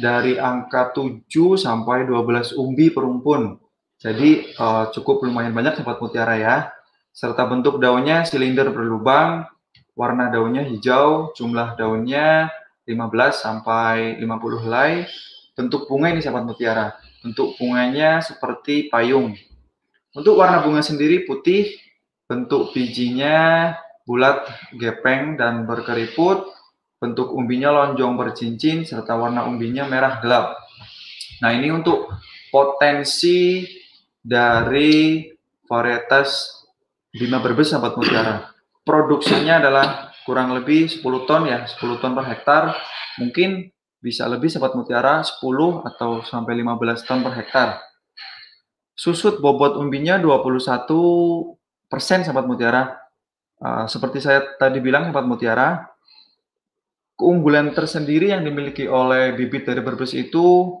dari 0.00 0.38
angka 0.40 0.92
7 0.96 1.26
sampai 1.58 2.08
12 2.08 2.58
umbi 2.58 2.92
per 2.92 3.04
rumpun. 3.04 3.58
Jadi 4.02 4.56
uh, 4.58 4.90
cukup 4.90 5.22
lumayan 5.22 5.54
banyak 5.54 5.78
sobat 5.78 6.02
mutiara 6.02 6.34
ya. 6.36 6.56
Serta 7.12 7.44
bentuk 7.44 7.78
daunnya 7.78 8.24
silinder 8.24 8.72
berlubang, 8.72 9.44
warna 9.92 10.32
daunnya 10.32 10.64
hijau, 10.64 11.36
jumlah 11.36 11.76
daunnya 11.76 12.48
15 12.88 12.98
sampai 13.36 14.18
50 14.18 14.64
helai, 14.64 15.06
Bentuk 15.52 15.84
bunga 15.84 16.08
ini 16.08 16.24
sahabat 16.24 16.48
mutiara. 16.48 16.96
Bentuk 17.20 17.60
bunganya 17.60 18.24
seperti 18.24 18.88
payung. 18.88 19.36
Untuk 20.16 20.40
warna 20.40 20.64
bunga 20.64 20.80
sendiri 20.80 21.28
putih, 21.28 21.76
bentuk 22.24 22.72
bijinya 22.72 23.70
bulat, 24.08 24.48
gepeng, 24.80 25.36
dan 25.36 25.68
berkeriput. 25.68 26.48
Bentuk 27.02 27.34
umbinya 27.34 27.74
lonjong 27.74 28.14
bercincin, 28.14 28.86
serta 28.86 29.18
warna 29.18 29.42
umbinya 29.50 29.82
merah 29.90 30.22
gelap. 30.22 30.54
Nah 31.42 31.50
ini 31.50 31.74
untuk 31.74 32.14
potensi 32.54 33.66
dari 34.22 35.26
varietas 35.66 36.62
Bima 37.10 37.42
Berbes 37.42 37.74
sahabat 37.74 37.98
mutiara. 37.98 38.54
Produksinya 38.86 39.58
adalah 39.58 40.14
kurang 40.24 40.54
lebih 40.54 40.86
10 40.88 41.28
ton 41.28 41.44
ya, 41.44 41.66
10 41.66 41.98
ton 41.98 42.14
per 42.14 42.24
hektar. 42.30 42.72
Mungkin 43.20 43.68
bisa 44.00 44.24
lebih 44.30 44.48
sahabat 44.48 44.72
mutiara 44.78 45.20
10 45.20 45.42
atau 45.92 46.24
sampai 46.24 46.56
15 46.62 47.04
ton 47.04 47.20
per 47.20 47.34
hektar. 47.36 47.68
Susut 48.96 49.44
bobot 49.44 49.76
umbinya 49.76 50.16
21 50.16 51.58
persen 51.90 52.24
sahabat 52.24 52.48
mutiara. 52.48 52.96
Uh, 53.62 53.84
seperti 53.86 54.24
saya 54.24 54.42
tadi 54.56 54.80
bilang 54.80 55.10
sahabat 55.10 55.26
mutiara, 55.28 55.91
keunggulan 57.16 57.74
tersendiri 57.76 58.32
yang 58.32 58.42
dimiliki 58.42 58.88
oleh 58.88 59.36
bibit 59.36 59.68
dari 59.68 59.80
berbes 59.84 60.12
itu 60.16 60.78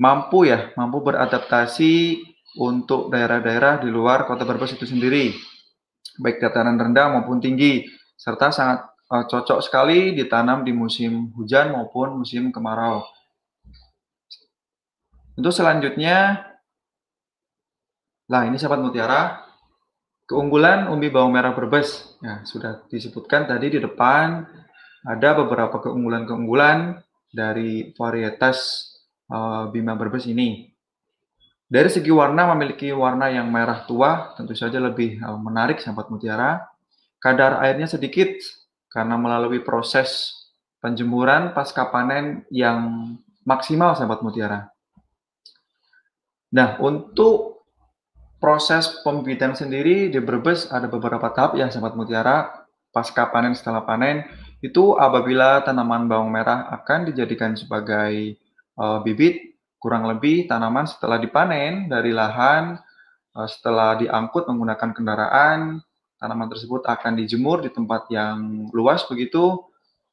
mampu 0.00 0.48
ya, 0.50 0.74
mampu 0.74 0.98
beradaptasi 1.04 2.18
untuk 2.58 3.08
daerah-daerah 3.08 3.80
di 3.80 3.88
luar 3.88 4.28
kota 4.28 4.44
Brebes 4.44 4.76
itu 4.76 4.84
sendiri, 4.84 5.32
baik 6.20 6.42
dataran 6.42 6.76
rendah 6.76 7.16
maupun 7.16 7.40
tinggi, 7.40 7.88
serta 8.18 8.52
sangat 8.52 8.84
uh, 9.08 9.24
cocok 9.24 9.64
sekali 9.64 10.12
ditanam 10.12 10.60
di 10.66 10.72
musim 10.74 11.32
hujan 11.32 11.72
maupun 11.72 12.20
musim 12.20 12.52
kemarau. 12.52 13.04
Untuk 15.32 15.48
selanjutnya, 15.48 16.44
lah 18.28 18.42
ini 18.44 18.60
sahabat 18.60 18.84
mutiara, 18.84 19.48
keunggulan 20.28 20.92
umbi 20.92 21.08
bawang 21.08 21.32
merah 21.32 21.56
berbes. 21.56 22.20
Ya, 22.20 22.44
sudah 22.44 22.84
disebutkan 22.92 23.48
tadi 23.48 23.72
di 23.72 23.78
depan 23.80 24.44
ada 25.02 25.34
beberapa 25.34 25.82
keunggulan-keunggulan 25.82 27.02
dari 27.32 27.90
varietas 27.98 28.88
uh, 29.32 29.66
Bima 29.70 29.98
berbes 29.98 30.28
ini. 30.30 30.70
Dari 31.72 31.88
segi 31.88 32.12
warna 32.12 32.52
memiliki 32.52 32.92
warna 32.92 33.32
yang 33.32 33.48
merah 33.48 33.88
tua, 33.88 34.36
tentu 34.36 34.52
saja 34.52 34.76
lebih 34.76 35.18
uh, 35.24 35.40
menarik 35.40 35.80
sahabat 35.80 36.12
mutiara. 36.12 36.68
Kadar 37.16 37.62
airnya 37.64 37.88
sedikit 37.88 38.28
karena 38.92 39.16
melalui 39.16 39.64
proses 39.64 40.36
penjemuran 40.82 41.54
pasca 41.56 41.88
panen 41.88 42.44
yang 42.52 43.14
maksimal 43.46 43.94
sahabat 43.96 44.20
mutiara. 44.20 44.68
Nah, 46.52 46.76
untuk 46.84 47.64
proses 48.36 49.00
pembibitan 49.00 49.54
sendiri 49.56 50.12
di 50.12 50.18
Brebes 50.20 50.68
ada 50.68 50.90
beberapa 50.90 51.30
tahap 51.32 51.56
ya 51.56 51.70
sahabat 51.72 51.96
mutiara. 51.96 52.66
Pasca 52.92 53.32
panen 53.32 53.56
setelah 53.56 53.88
panen 53.88 54.28
itu 54.62 54.94
apabila 54.94 55.58
tanaman 55.66 56.06
bawang 56.06 56.30
merah 56.30 56.70
akan 56.70 57.10
dijadikan 57.10 57.58
sebagai 57.58 58.38
uh, 58.78 59.02
bibit, 59.02 59.58
kurang 59.82 60.06
lebih 60.06 60.46
tanaman 60.46 60.86
setelah 60.86 61.18
dipanen 61.18 61.90
dari 61.90 62.14
lahan, 62.14 62.78
uh, 63.34 63.48
setelah 63.50 63.98
diangkut 63.98 64.46
menggunakan 64.46 64.94
kendaraan, 64.94 65.82
tanaman 66.22 66.46
tersebut 66.46 66.86
akan 66.86 67.18
dijemur 67.18 67.66
di 67.66 67.74
tempat 67.74 68.06
yang 68.14 68.70
luas 68.70 69.02
begitu, 69.10 69.66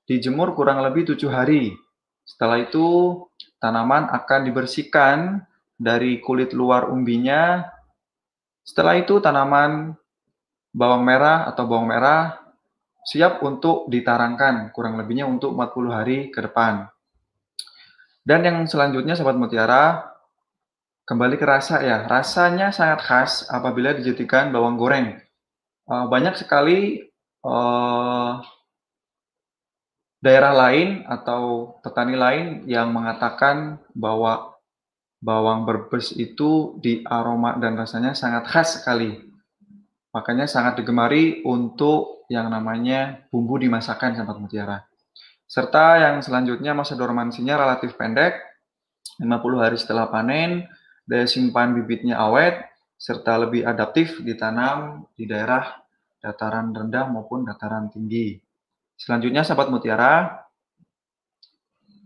dijemur 0.10 0.58
kurang 0.58 0.82
lebih 0.82 1.14
tujuh 1.14 1.30
hari. 1.30 1.78
Setelah 2.26 2.66
itu, 2.66 3.22
tanaman 3.62 4.10
akan 4.10 4.50
dibersihkan 4.50 5.46
dari 5.80 6.20
kulit 6.20 6.52
luar 6.52 6.90
umbinya 6.92 7.64
Setelah 8.68 9.02
itu 9.02 9.18
tanaman 9.18 9.98
bawang 10.70 11.02
merah 11.02 11.50
atau 11.50 11.66
bawang 11.66 11.90
merah 11.90 12.38
siap 13.10 13.42
untuk 13.42 13.90
ditarangkan, 13.90 14.70
kurang 14.70 15.02
lebihnya 15.02 15.26
untuk 15.26 15.58
40 15.58 15.90
hari 15.90 16.18
ke 16.30 16.46
depan. 16.46 16.86
Dan 18.22 18.46
yang 18.46 18.58
selanjutnya 18.70 19.18
Sobat 19.18 19.34
Mutiara, 19.34 20.06
kembali 21.10 21.42
ke 21.42 21.46
rasa 21.50 21.82
ya. 21.82 22.06
Rasanya 22.06 22.70
sangat 22.70 23.02
khas 23.02 23.32
apabila 23.50 23.98
dijadikan 23.98 24.54
bawang 24.54 24.78
goreng. 24.78 25.18
Uh, 25.90 26.06
banyak 26.06 26.38
sekali 26.38 27.10
uh, 27.42 28.38
daerah 30.22 30.54
lain 30.54 31.10
atau 31.10 31.74
petani 31.82 32.14
lain 32.14 32.48
yang 32.70 32.94
mengatakan 32.94 33.82
bahwa 33.98 34.54
bawang 35.18 35.66
berbes 35.66 36.14
itu 36.14 36.78
di 36.78 37.02
aroma 37.10 37.58
dan 37.58 37.74
rasanya 37.74 38.14
sangat 38.14 38.46
khas 38.46 38.78
sekali. 38.78 39.29
Makanya 40.10 40.50
sangat 40.50 40.82
digemari 40.82 41.46
untuk 41.46 42.26
yang 42.30 42.50
namanya 42.50 43.26
bumbu 43.30 43.62
dimasakkan 43.62 44.18
sahabat 44.18 44.38
mutiara. 44.42 44.86
Serta 45.50 45.98
yang 46.02 46.22
selanjutnya 46.22 46.78
masa 46.78 46.94
dormansinya 46.94 47.58
relatif 47.58 47.98
pendek, 47.98 48.38
50 49.18 49.62
hari 49.62 49.78
setelah 49.78 50.10
panen, 50.10 50.70
daya 51.10 51.26
simpan 51.26 51.74
bibitnya 51.74 52.22
awet, 52.22 52.70
serta 52.98 53.38
lebih 53.42 53.66
adaptif 53.66 54.22
ditanam 54.22 55.10
di 55.18 55.26
daerah 55.26 55.82
dataran 56.22 56.70
rendah 56.70 57.10
maupun 57.10 57.46
dataran 57.48 57.90
tinggi. 57.90 58.38
Selanjutnya 59.00 59.42
sahabat 59.42 59.72
mutiara, 59.74 60.46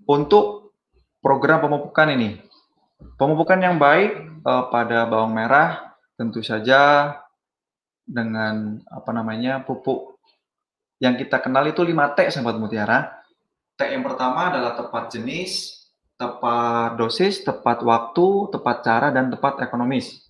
untuk 0.07 0.75
program 1.23 1.63
pemupukan 1.63 2.11
ini, 2.11 2.39
pemupukan 3.15 3.59
yang 3.59 3.75
baik 3.79 4.11
eh, 4.43 4.63
pada 4.71 5.07
bawang 5.07 5.35
merah 5.35 5.95
tentu 6.19 6.43
saja 6.45 7.11
dengan 8.03 8.83
apa 8.87 9.11
namanya 9.15 9.63
pupuk 9.63 10.19
yang 11.03 11.19
kita 11.19 11.39
kenal 11.43 11.67
itu 11.67 11.83
5T 11.83 12.31
sahabat 12.31 12.55
mutiara. 12.59 13.23
T 13.75 13.83
yang 13.83 14.05
pertama 14.05 14.53
adalah 14.53 14.77
tepat 14.77 15.11
jenis, 15.11 15.83
tepat 16.15 16.95
dosis, 16.95 17.41
tepat 17.43 17.81
waktu, 17.83 18.53
tepat 18.53 18.77
cara, 18.85 19.07
dan 19.09 19.27
tepat 19.33 19.59
ekonomis. 19.65 20.23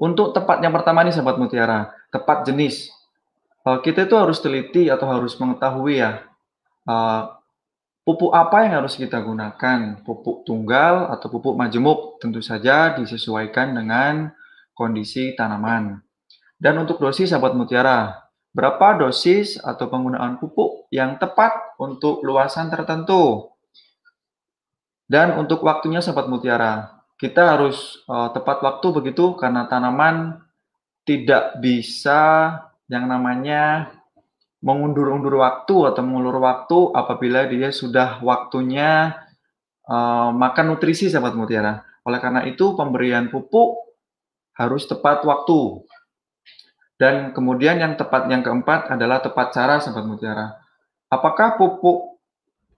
Untuk 0.00 0.32
tepat 0.32 0.64
yang 0.64 0.72
pertama 0.72 1.04
nih 1.04 1.12
sahabat 1.12 1.36
mutiara, 1.36 1.92
tepat 2.08 2.48
jenis. 2.48 2.88
Uh, 3.62 3.78
kita 3.78 4.08
itu 4.08 4.16
harus 4.18 4.42
teliti 4.42 4.90
atau 4.90 5.06
harus 5.06 5.38
mengetahui 5.38 6.02
ya, 6.02 6.26
uh, 6.88 7.38
pupuk 8.02 8.34
apa 8.34 8.66
yang 8.66 8.82
harus 8.82 8.98
kita 8.98 9.22
gunakan, 9.22 10.02
pupuk 10.02 10.42
tunggal 10.42 11.12
atau 11.14 11.30
pupuk 11.30 11.54
majemuk, 11.54 12.18
tentu 12.18 12.42
saja 12.42 12.98
disesuaikan 12.98 13.70
dengan 13.78 14.34
kondisi 14.74 15.38
tanaman. 15.38 16.02
Dan 16.62 16.78
untuk 16.78 17.02
dosis 17.02 17.34
sahabat 17.34 17.58
mutiara, 17.58 18.22
berapa 18.54 18.94
dosis 19.02 19.58
atau 19.58 19.90
penggunaan 19.90 20.38
pupuk 20.38 20.86
yang 20.94 21.18
tepat 21.18 21.74
untuk 21.74 22.22
luasan 22.22 22.70
tertentu. 22.70 23.50
Dan 25.10 25.34
untuk 25.42 25.66
waktunya 25.66 25.98
sahabat 25.98 26.30
mutiara, 26.30 27.02
kita 27.18 27.58
harus 27.58 28.06
uh, 28.06 28.30
tepat 28.30 28.62
waktu 28.62 28.86
begitu 28.94 29.34
karena 29.34 29.66
tanaman 29.66 30.38
tidak 31.02 31.58
bisa 31.58 32.54
yang 32.86 33.10
namanya 33.10 33.90
mengundur-undur 34.62 35.42
waktu 35.42 35.90
atau 35.90 36.02
mengulur 36.06 36.38
waktu 36.38 36.94
apabila 36.94 37.50
dia 37.50 37.74
sudah 37.74 38.22
waktunya 38.22 39.18
uh, 39.90 40.30
makan 40.30 40.78
nutrisi 40.78 41.10
sahabat 41.10 41.34
mutiara. 41.34 41.82
Oleh 42.06 42.22
karena 42.22 42.46
itu 42.46 42.78
pemberian 42.78 43.26
pupuk 43.34 43.82
harus 44.54 44.86
tepat 44.86 45.26
waktu. 45.26 45.82
Dan 47.02 47.34
kemudian 47.34 47.82
yang 47.82 47.98
tepat 47.98 48.30
yang 48.30 48.46
keempat 48.46 48.94
adalah 48.94 49.18
tepat 49.18 49.50
cara 49.50 49.82
sahabat 49.82 50.06
mutiara. 50.06 50.54
Apakah 51.10 51.58
pupuk 51.58 52.22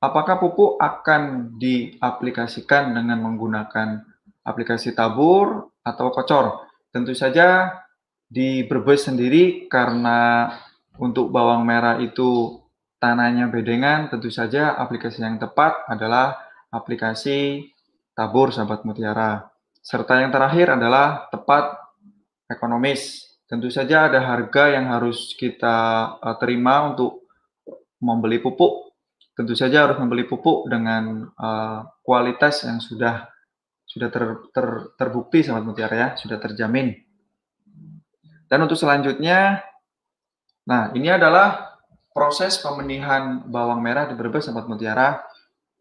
apakah 0.01 0.41
pupuk 0.41 0.81
akan 0.81 1.53
diaplikasikan 1.61 2.97
dengan 2.97 3.21
menggunakan 3.21 4.01
aplikasi 4.41 4.97
tabur 4.97 5.77
atau 5.85 6.09
kocor? 6.09 6.65
Tentu 6.89 7.13
saja 7.13 7.69
di 8.25 8.65
Brebes 8.65 9.05
sendiri 9.13 9.69
karena 9.69 10.49
untuk 10.97 11.29
bawang 11.29 11.61
merah 11.69 12.01
itu 12.01 12.65
tanahnya 12.97 13.53
bedengan, 13.53 14.09
tentu 14.09 14.33
saja 14.33 14.73
aplikasi 14.73 15.21
yang 15.21 15.37
tepat 15.37 15.85
adalah 15.85 16.33
aplikasi 16.73 17.69
tabur 18.17 18.57
sahabat 18.57 18.89
mutiara. 18.89 19.53
Serta 19.85 20.17
yang 20.25 20.33
terakhir 20.33 20.81
adalah 20.81 21.29
tepat 21.29 21.77
ekonomis 22.49 23.34
Tentu 23.45 23.69
saja 23.69 24.09
ada 24.09 24.25
harga 24.25 24.73
yang 24.73 24.89
harus 24.89 25.37
kita 25.37 25.77
uh, 26.17 26.37
terima 26.41 26.89
untuk 26.89 27.29
membeli 28.01 28.41
pupuk. 28.41 28.97
Tentu 29.37 29.53
saja 29.53 29.85
harus 29.85 30.01
membeli 30.01 30.25
pupuk 30.25 30.65
dengan 30.71 31.29
uh, 31.37 31.85
kualitas 32.01 32.65
yang 32.65 32.81
sudah 32.81 33.29
sudah 33.85 34.09
ter, 34.09 34.25
ter, 34.51 34.67
terbukti 34.97 35.45
sahabat 35.45 35.65
mutiara 35.69 35.95
ya, 35.95 36.09
sudah 36.17 36.41
terjamin. 36.41 36.97
Dan 38.49 38.65
untuk 38.65 38.81
selanjutnya, 38.81 39.61
nah 40.65 40.91
ini 40.97 41.13
adalah 41.13 41.79
proses 42.15 42.57
pemenihan 42.63 43.45
bawang 43.45 43.85
merah 43.85 44.09
di 44.09 44.17
Brebes 44.17 44.49
sahabat 44.49 44.67
mutiara. 44.71 45.21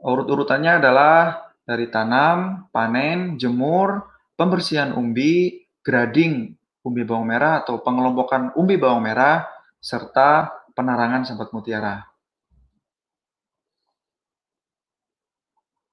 Urut-urutannya 0.03 0.83
adalah 0.83 1.47
dari 1.63 1.87
tanam, 1.87 2.67
panen, 2.75 3.39
jemur, 3.39 4.03
pembersihan 4.35 4.91
umbi, 4.91 5.63
grading 5.79 6.59
umbi 6.83 7.07
bawang 7.07 7.27
merah 7.27 7.63
atau 7.63 7.79
pengelompokan 7.79 8.51
umbi 8.59 8.75
bawang 8.75 9.03
merah 9.03 9.47
serta 9.79 10.51
penarangan 10.75 11.23
sahabat 11.23 11.49
mutiara. 11.55 12.03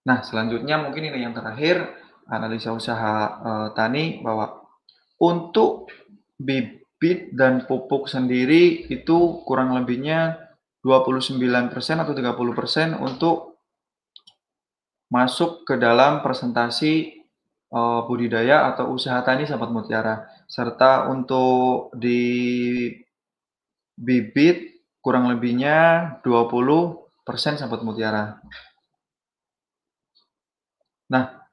Nah, 0.06 0.24
selanjutnya 0.26 0.80
mungkin 0.80 1.06
ini 1.06 1.22
yang 1.22 1.36
terakhir 1.36 1.86
analisa 2.26 2.74
usaha 2.74 3.14
e, 3.38 3.50
tani 3.76 4.18
bahwa 4.24 4.66
untuk 5.20 5.92
bibit 6.40 7.36
dan 7.36 7.68
pupuk 7.68 8.08
sendiri 8.08 8.88
itu 8.88 9.44
kurang 9.44 9.76
lebihnya 9.76 10.50
29% 10.80 11.68
atau 12.00 12.14
30% 12.16 12.96
untuk 12.96 13.36
masuk 15.12 15.68
ke 15.68 15.76
dalam 15.76 16.24
presentasi 16.24 17.20
uh, 17.74 18.06
budidaya 18.06 18.70
atau 18.72 18.94
usaha 18.94 19.18
tani 19.20 19.44
sahabat 19.44 19.68
mutiara. 19.68 20.24
Serta 20.50 21.06
untuk 21.06 21.94
di 21.94 22.90
bibit 23.94 24.82
kurang 24.98 25.30
lebihnya 25.30 26.18
20% 26.26 26.98
sahabat 27.54 27.86
mutiara. 27.86 28.42
Nah, 31.06 31.46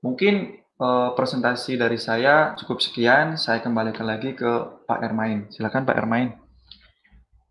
mungkin 0.00 0.56
uh, 0.80 1.12
presentasi 1.12 1.76
dari 1.76 2.00
saya 2.00 2.56
cukup 2.56 2.80
sekian. 2.80 3.36
Saya 3.36 3.60
kembalikan 3.60 4.08
lagi 4.08 4.32
ke 4.32 4.82
Pak 4.88 5.04
Ermain. 5.04 5.44
Silakan 5.52 5.84
Pak 5.84 5.96
Ermain. 6.00 6.32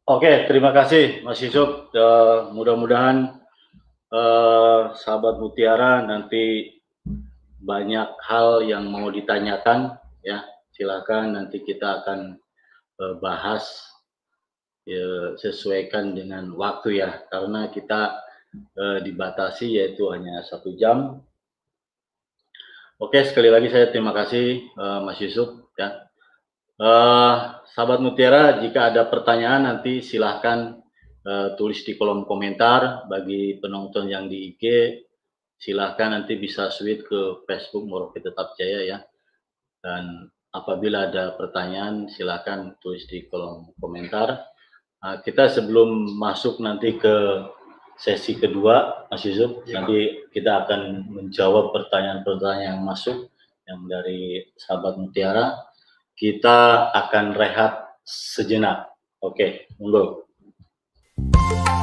Oke, 0.03 0.49
terima 0.49 0.75
kasih 0.75 1.23
Mas 1.23 1.39
Yusuf. 1.39 1.93
Uh, 1.95 2.51
mudah-mudahan 2.51 3.39
uh, 4.11 4.91
sahabat 4.99 5.39
mutiara 5.39 6.03
nanti 6.03 6.75
banyak 7.63 8.09
hal 8.27 8.67
yang 8.67 8.91
mau 8.91 9.07
ditanyakan 9.07 9.95
ya 10.19 10.43
silakan 10.73 11.37
nanti 11.37 11.61
kita 11.61 12.03
akan 12.03 12.35
uh, 12.99 13.15
bahas 13.21 13.65
ya, 14.83 15.37
sesuaikan 15.37 16.17
dengan 16.17 16.51
waktu 16.57 16.99
ya. 16.99 17.23
Karena 17.29 17.69
kita 17.69 18.19
uh, 18.77 18.99
dibatasi 19.01 19.77
yaitu 19.79 20.09
hanya 20.09 20.41
satu 20.43 20.73
jam. 20.75 21.21
Oke 23.01 23.21
sekali 23.25 23.49
lagi 23.49 23.69
saya 23.69 23.89
terima 23.89 24.13
kasih 24.13 24.73
uh, 24.77 24.99
Mas 25.01 25.21
Yusuf 25.21 25.69
ya. 25.77 26.09
Uh, 26.73 27.61
sahabat 27.73 28.01
Mutiara 28.01 28.61
jika 28.65 28.89
ada 28.89 29.05
pertanyaan 29.05 29.69
nanti 29.69 30.01
silahkan 30.01 30.81
uh, 31.21 31.53
tulis 31.53 31.85
di 31.85 31.93
kolom 31.93 32.25
komentar 32.25 33.05
bagi 33.05 33.61
penonton 33.61 34.09
yang 34.09 34.25
di 34.25 34.53
IG 34.53 34.63
silahkan 35.63 36.11
nanti 36.11 36.35
bisa 36.35 36.67
switch 36.67 37.07
ke 37.07 37.47
Facebook 37.47 37.87
Moroke 37.87 38.19
Tetap 38.19 38.57
Jaya 38.59 38.81
ya. 38.83 38.97
Dan 39.83 40.31
apabila 40.53 41.09
ada 41.09 41.33
pertanyaan 41.33 42.05
silahkan 42.07 42.77
tulis 42.77 43.09
di 43.09 43.25
kolom 43.25 43.73
komentar. 43.81 44.53
Nah, 45.03 45.19
kita 45.25 45.49
sebelum 45.49 46.15
masuk 46.15 46.61
nanti 46.61 46.95
ke 46.95 47.43
sesi 47.97 48.37
kedua, 48.37 49.09
Mas 49.09 49.25
Yusuf, 49.25 49.65
ya. 49.67 49.81
nanti 49.81 50.29
kita 50.31 50.63
akan 50.63 51.11
menjawab 51.11 51.75
pertanyaan-pertanyaan 51.75 52.77
yang 52.77 52.81
masuk 52.85 53.33
yang 53.67 53.83
dari 53.89 54.47
sahabat 54.55 54.95
Mutiara. 55.01 55.57
Kita 56.13 56.89
akan 56.93 57.33
rehat 57.33 57.99
sejenak. 58.05 58.93
Oke, 59.19 59.67
monggo. 59.81 60.23
Jumpa 61.17 61.82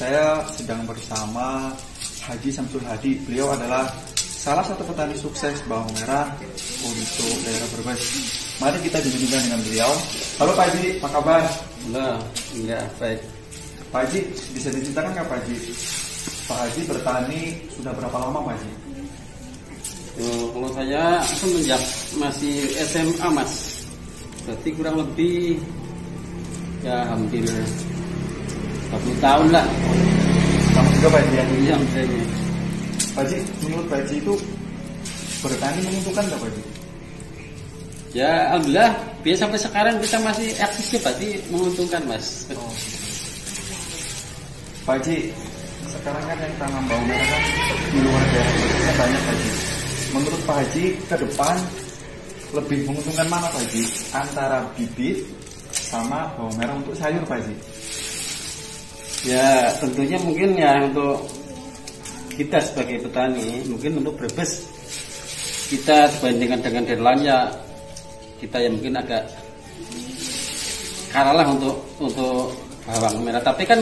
saya 0.00 0.40
sedang 0.48 0.88
bersama 0.88 1.76
Haji 2.24 2.48
Samsul 2.48 2.80
Hadi. 2.88 3.20
Beliau 3.28 3.52
adalah 3.52 3.84
salah 4.16 4.64
satu 4.64 4.80
petani 4.88 5.12
sukses 5.12 5.60
bawang 5.68 5.92
merah 5.92 6.24
untuk 6.80 7.36
daerah 7.44 7.68
Brebes. 7.68 8.00
Mari 8.64 8.80
kita 8.80 8.96
dibimbingkan 9.04 9.44
dengan 9.44 9.60
beliau. 9.60 9.92
Halo 10.40 10.56
Pak 10.56 10.72
Haji, 10.72 11.04
apa 11.04 11.08
kabar? 11.20 11.42
Halo, 11.84 12.16
enggak 12.56 12.88
baik. 12.96 13.20
Pak 13.92 14.00
Haji, 14.08 14.20
bisa 14.56 14.68
diceritakan 14.72 15.10
nggak 15.20 15.26
Pak 15.28 15.36
Haji? 15.36 15.56
Pak 16.48 16.58
Haji 16.64 16.80
bertani 16.88 17.40
sudah 17.76 17.92
berapa 17.92 18.16
lama 18.16 18.38
Pak 18.40 18.52
Haji? 18.56 18.72
Oh, 20.16 20.44
kalau 20.56 20.70
saya 20.80 21.04
semenjak 21.28 21.82
masih 22.16 22.56
SMA 22.88 23.28
mas, 23.36 23.84
berarti 24.48 24.68
kurang 24.72 24.96
lebih 25.04 25.60
ya 26.88 27.04
hampir 27.12 27.44
20 28.90 29.22
tahun 29.22 29.48
lah. 29.54 29.66
Sama 30.74 30.88
juga 30.98 31.08
Pak 31.14 31.20
Haji 31.22 31.34
ya? 31.34 31.44
Iya, 31.46 31.74
misalnya. 31.78 32.24
Pak 33.14 33.22
Haji, 33.26 33.36
menurut 33.62 33.86
Pak 33.86 33.98
Haji 34.02 34.14
itu 34.18 34.34
bertani 35.40 35.78
menguntungkan 35.86 36.24
nggak 36.26 36.40
Pak 36.42 36.48
Haji? 36.50 36.62
Ya, 38.10 38.30
alhamdulillah, 38.50 38.92
biar 39.22 39.38
sampai 39.38 39.58
sekarang 39.62 39.94
kita 40.02 40.18
masih 40.18 40.48
eksis 40.58 40.98
ya, 40.98 41.00
berarti 41.06 41.28
menguntungkan 41.54 42.02
mas. 42.10 42.50
Oh. 42.50 42.74
Pak 44.82 44.98
Haji, 44.98 45.30
sekarang 45.86 46.24
kan 46.26 46.36
yang 46.42 46.54
tanam 46.58 46.82
bawang 46.90 47.06
merah 47.06 47.26
kan 47.30 47.42
di 47.94 47.98
luar 48.02 48.24
daerah 48.34 48.94
banyak 48.98 49.22
Pak 49.22 49.34
Haji. 49.38 49.50
Menurut 50.10 50.42
Pak 50.42 50.56
Haji, 50.58 50.84
ke 51.06 51.16
depan 51.22 51.56
lebih 52.50 52.78
menguntungkan 52.90 53.26
mana 53.30 53.46
Pak 53.54 53.62
Haji? 53.62 53.82
Antara 54.10 54.58
bibit 54.74 55.22
sama 55.70 56.26
bawang 56.34 56.58
merah 56.58 56.74
untuk 56.74 56.98
sayur 56.98 57.22
Pak 57.22 57.38
Haji? 57.38 57.54
Ya, 59.20 59.68
tentunya 59.76 60.16
mungkin 60.24 60.56
ya 60.56 60.80
untuk 60.88 61.28
kita 62.40 62.56
sebagai 62.64 63.04
petani, 63.04 63.68
mungkin 63.68 64.00
untuk 64.00 64.16
Brebes 64.16 64.64
kita 65.68 66.08
dibandingkan 66.18 66.60
dengan 66.64 66.82
daerah 66.88 67.04
lain 67.12 67.20
ya 67.28 67.38
kita 68.40 68.56
yang 68.64 68.72
mungkin 68.80 68.96
agak 68.96 69.22
kalah 71.12 71.36
lah 71.36 71.46
untuk 71.52 71.76
untuk 72.00 72.48
bawang 72.88 73.20
merah. 73.20 73.44
Tapi 73.44 73.68
kan 73.68 73.78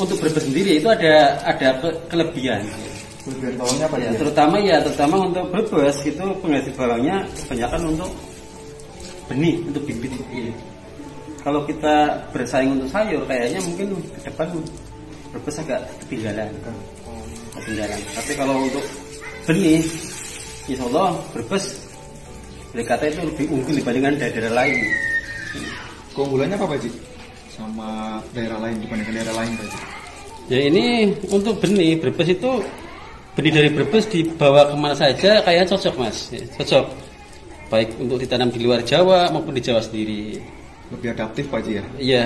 untuk 0.00 0.16
Brebes 0.24 0.48
sendiri 0.48 0.80
itu 0.80 0.88
ada 0.88 1.36
ada 1.44 1.68
ke- 1.76 2.00
kelebihan. 2.08 2.64
Kelebihan 3.28 3.54
bawangnya 3.60 3.86
Pak 3.92 3.98
Ya, 4.00 4.10
terutama 4.16 4.56
ya 4.56 4.76
terutama 4.80 5.14
untuk 5.28 5.44
Brebes 5.52 5.96
itu 6.00 6.24
penghasil 6.40 6.72
bawangnya 6.72 7.16
kebanyakan 7.44 7.80
untuk 7.92 8.10
benih 9.28 9.60
untuk 9.68 9.84
bibit. 9.84 10.16
Kalau 11.42 11.66
kita 11.66 12.22
bersaing 12.30 12.78
untuk 12.78 12.90
sayur 12.94 13.22
kayaknya 13.26 13.58
mungkin 13.66 13.98
ke 13.98 14.30
depan 14.30 14.46
Brebes 15.34 15.56
agak 15.58 15.80
ketinggalan. 16.06 16.48
Ketinggalan. 17.58 18.00
Tapi 18.14 18.32
kalau 18.38 18.54
untuk 18.62 18.84
benih, 19.48 19.82
insya 20.70 20.84
Allah 20.86 21.18
Brebes 21.34 21.82
boleh 22.72 22.86
kata 22.88 23.04
itu 23.10 23.20
lebih 23.26 23.46
unggul 23.52 23.74
dibandingkan 23.74 24.16
daerah-daerah 24.22 24.54
lain. 24.54 24.78
Keunggulannya 26.14 26.56
apa 26.56 26.64
Pak 26.68 26.76
Haji? 26.78 26.90
Sama 27.52 27.88
daerah 28.32 28.58
lain 28.62 28.76
dibandingkan 28.80 29.14
daerah 29.18 29.34
lain 29.42 29.52
Pak 29.58 29.64
Haji? 29.66 29.78
Ya 30.46 30.58
ini 30.68 30.84
untuk 31.26 31.58
benih 31.58 31.98
Brebes 31.98 32.28
itu 32.38 32.52
benih 33.34 33.52
dari 33.52 33.70
Brebes 33.72 34.04
dibawa 34.08 34.70
ke 34.70 34.74
mana 34.78 34.94
saja 34.94 35.42
kayak 35.42 35.66
cocok 35.68 35.94
mas, 35.98 36.30
Ya, 36.30 36.44
cocok. 36.60 36.86
Baik 37.72 37.88
untuk 37.96 38.20
ditanam 38.20 38.52
di 38.52 38.60
luar 38.60 38.84
Jawa 38.84 39.32
maupun 39.32 39.56
di 39.56 39.64
Jawa 39.64 39.80
sendiri. 39.80 40.36
Lebih 40.92 41.08
adaptif 41.16 41.44
Pak 41.48 41.58
Haji 41.64 41.72
ya? 41.80 41.84
Iya, 41.98 42.24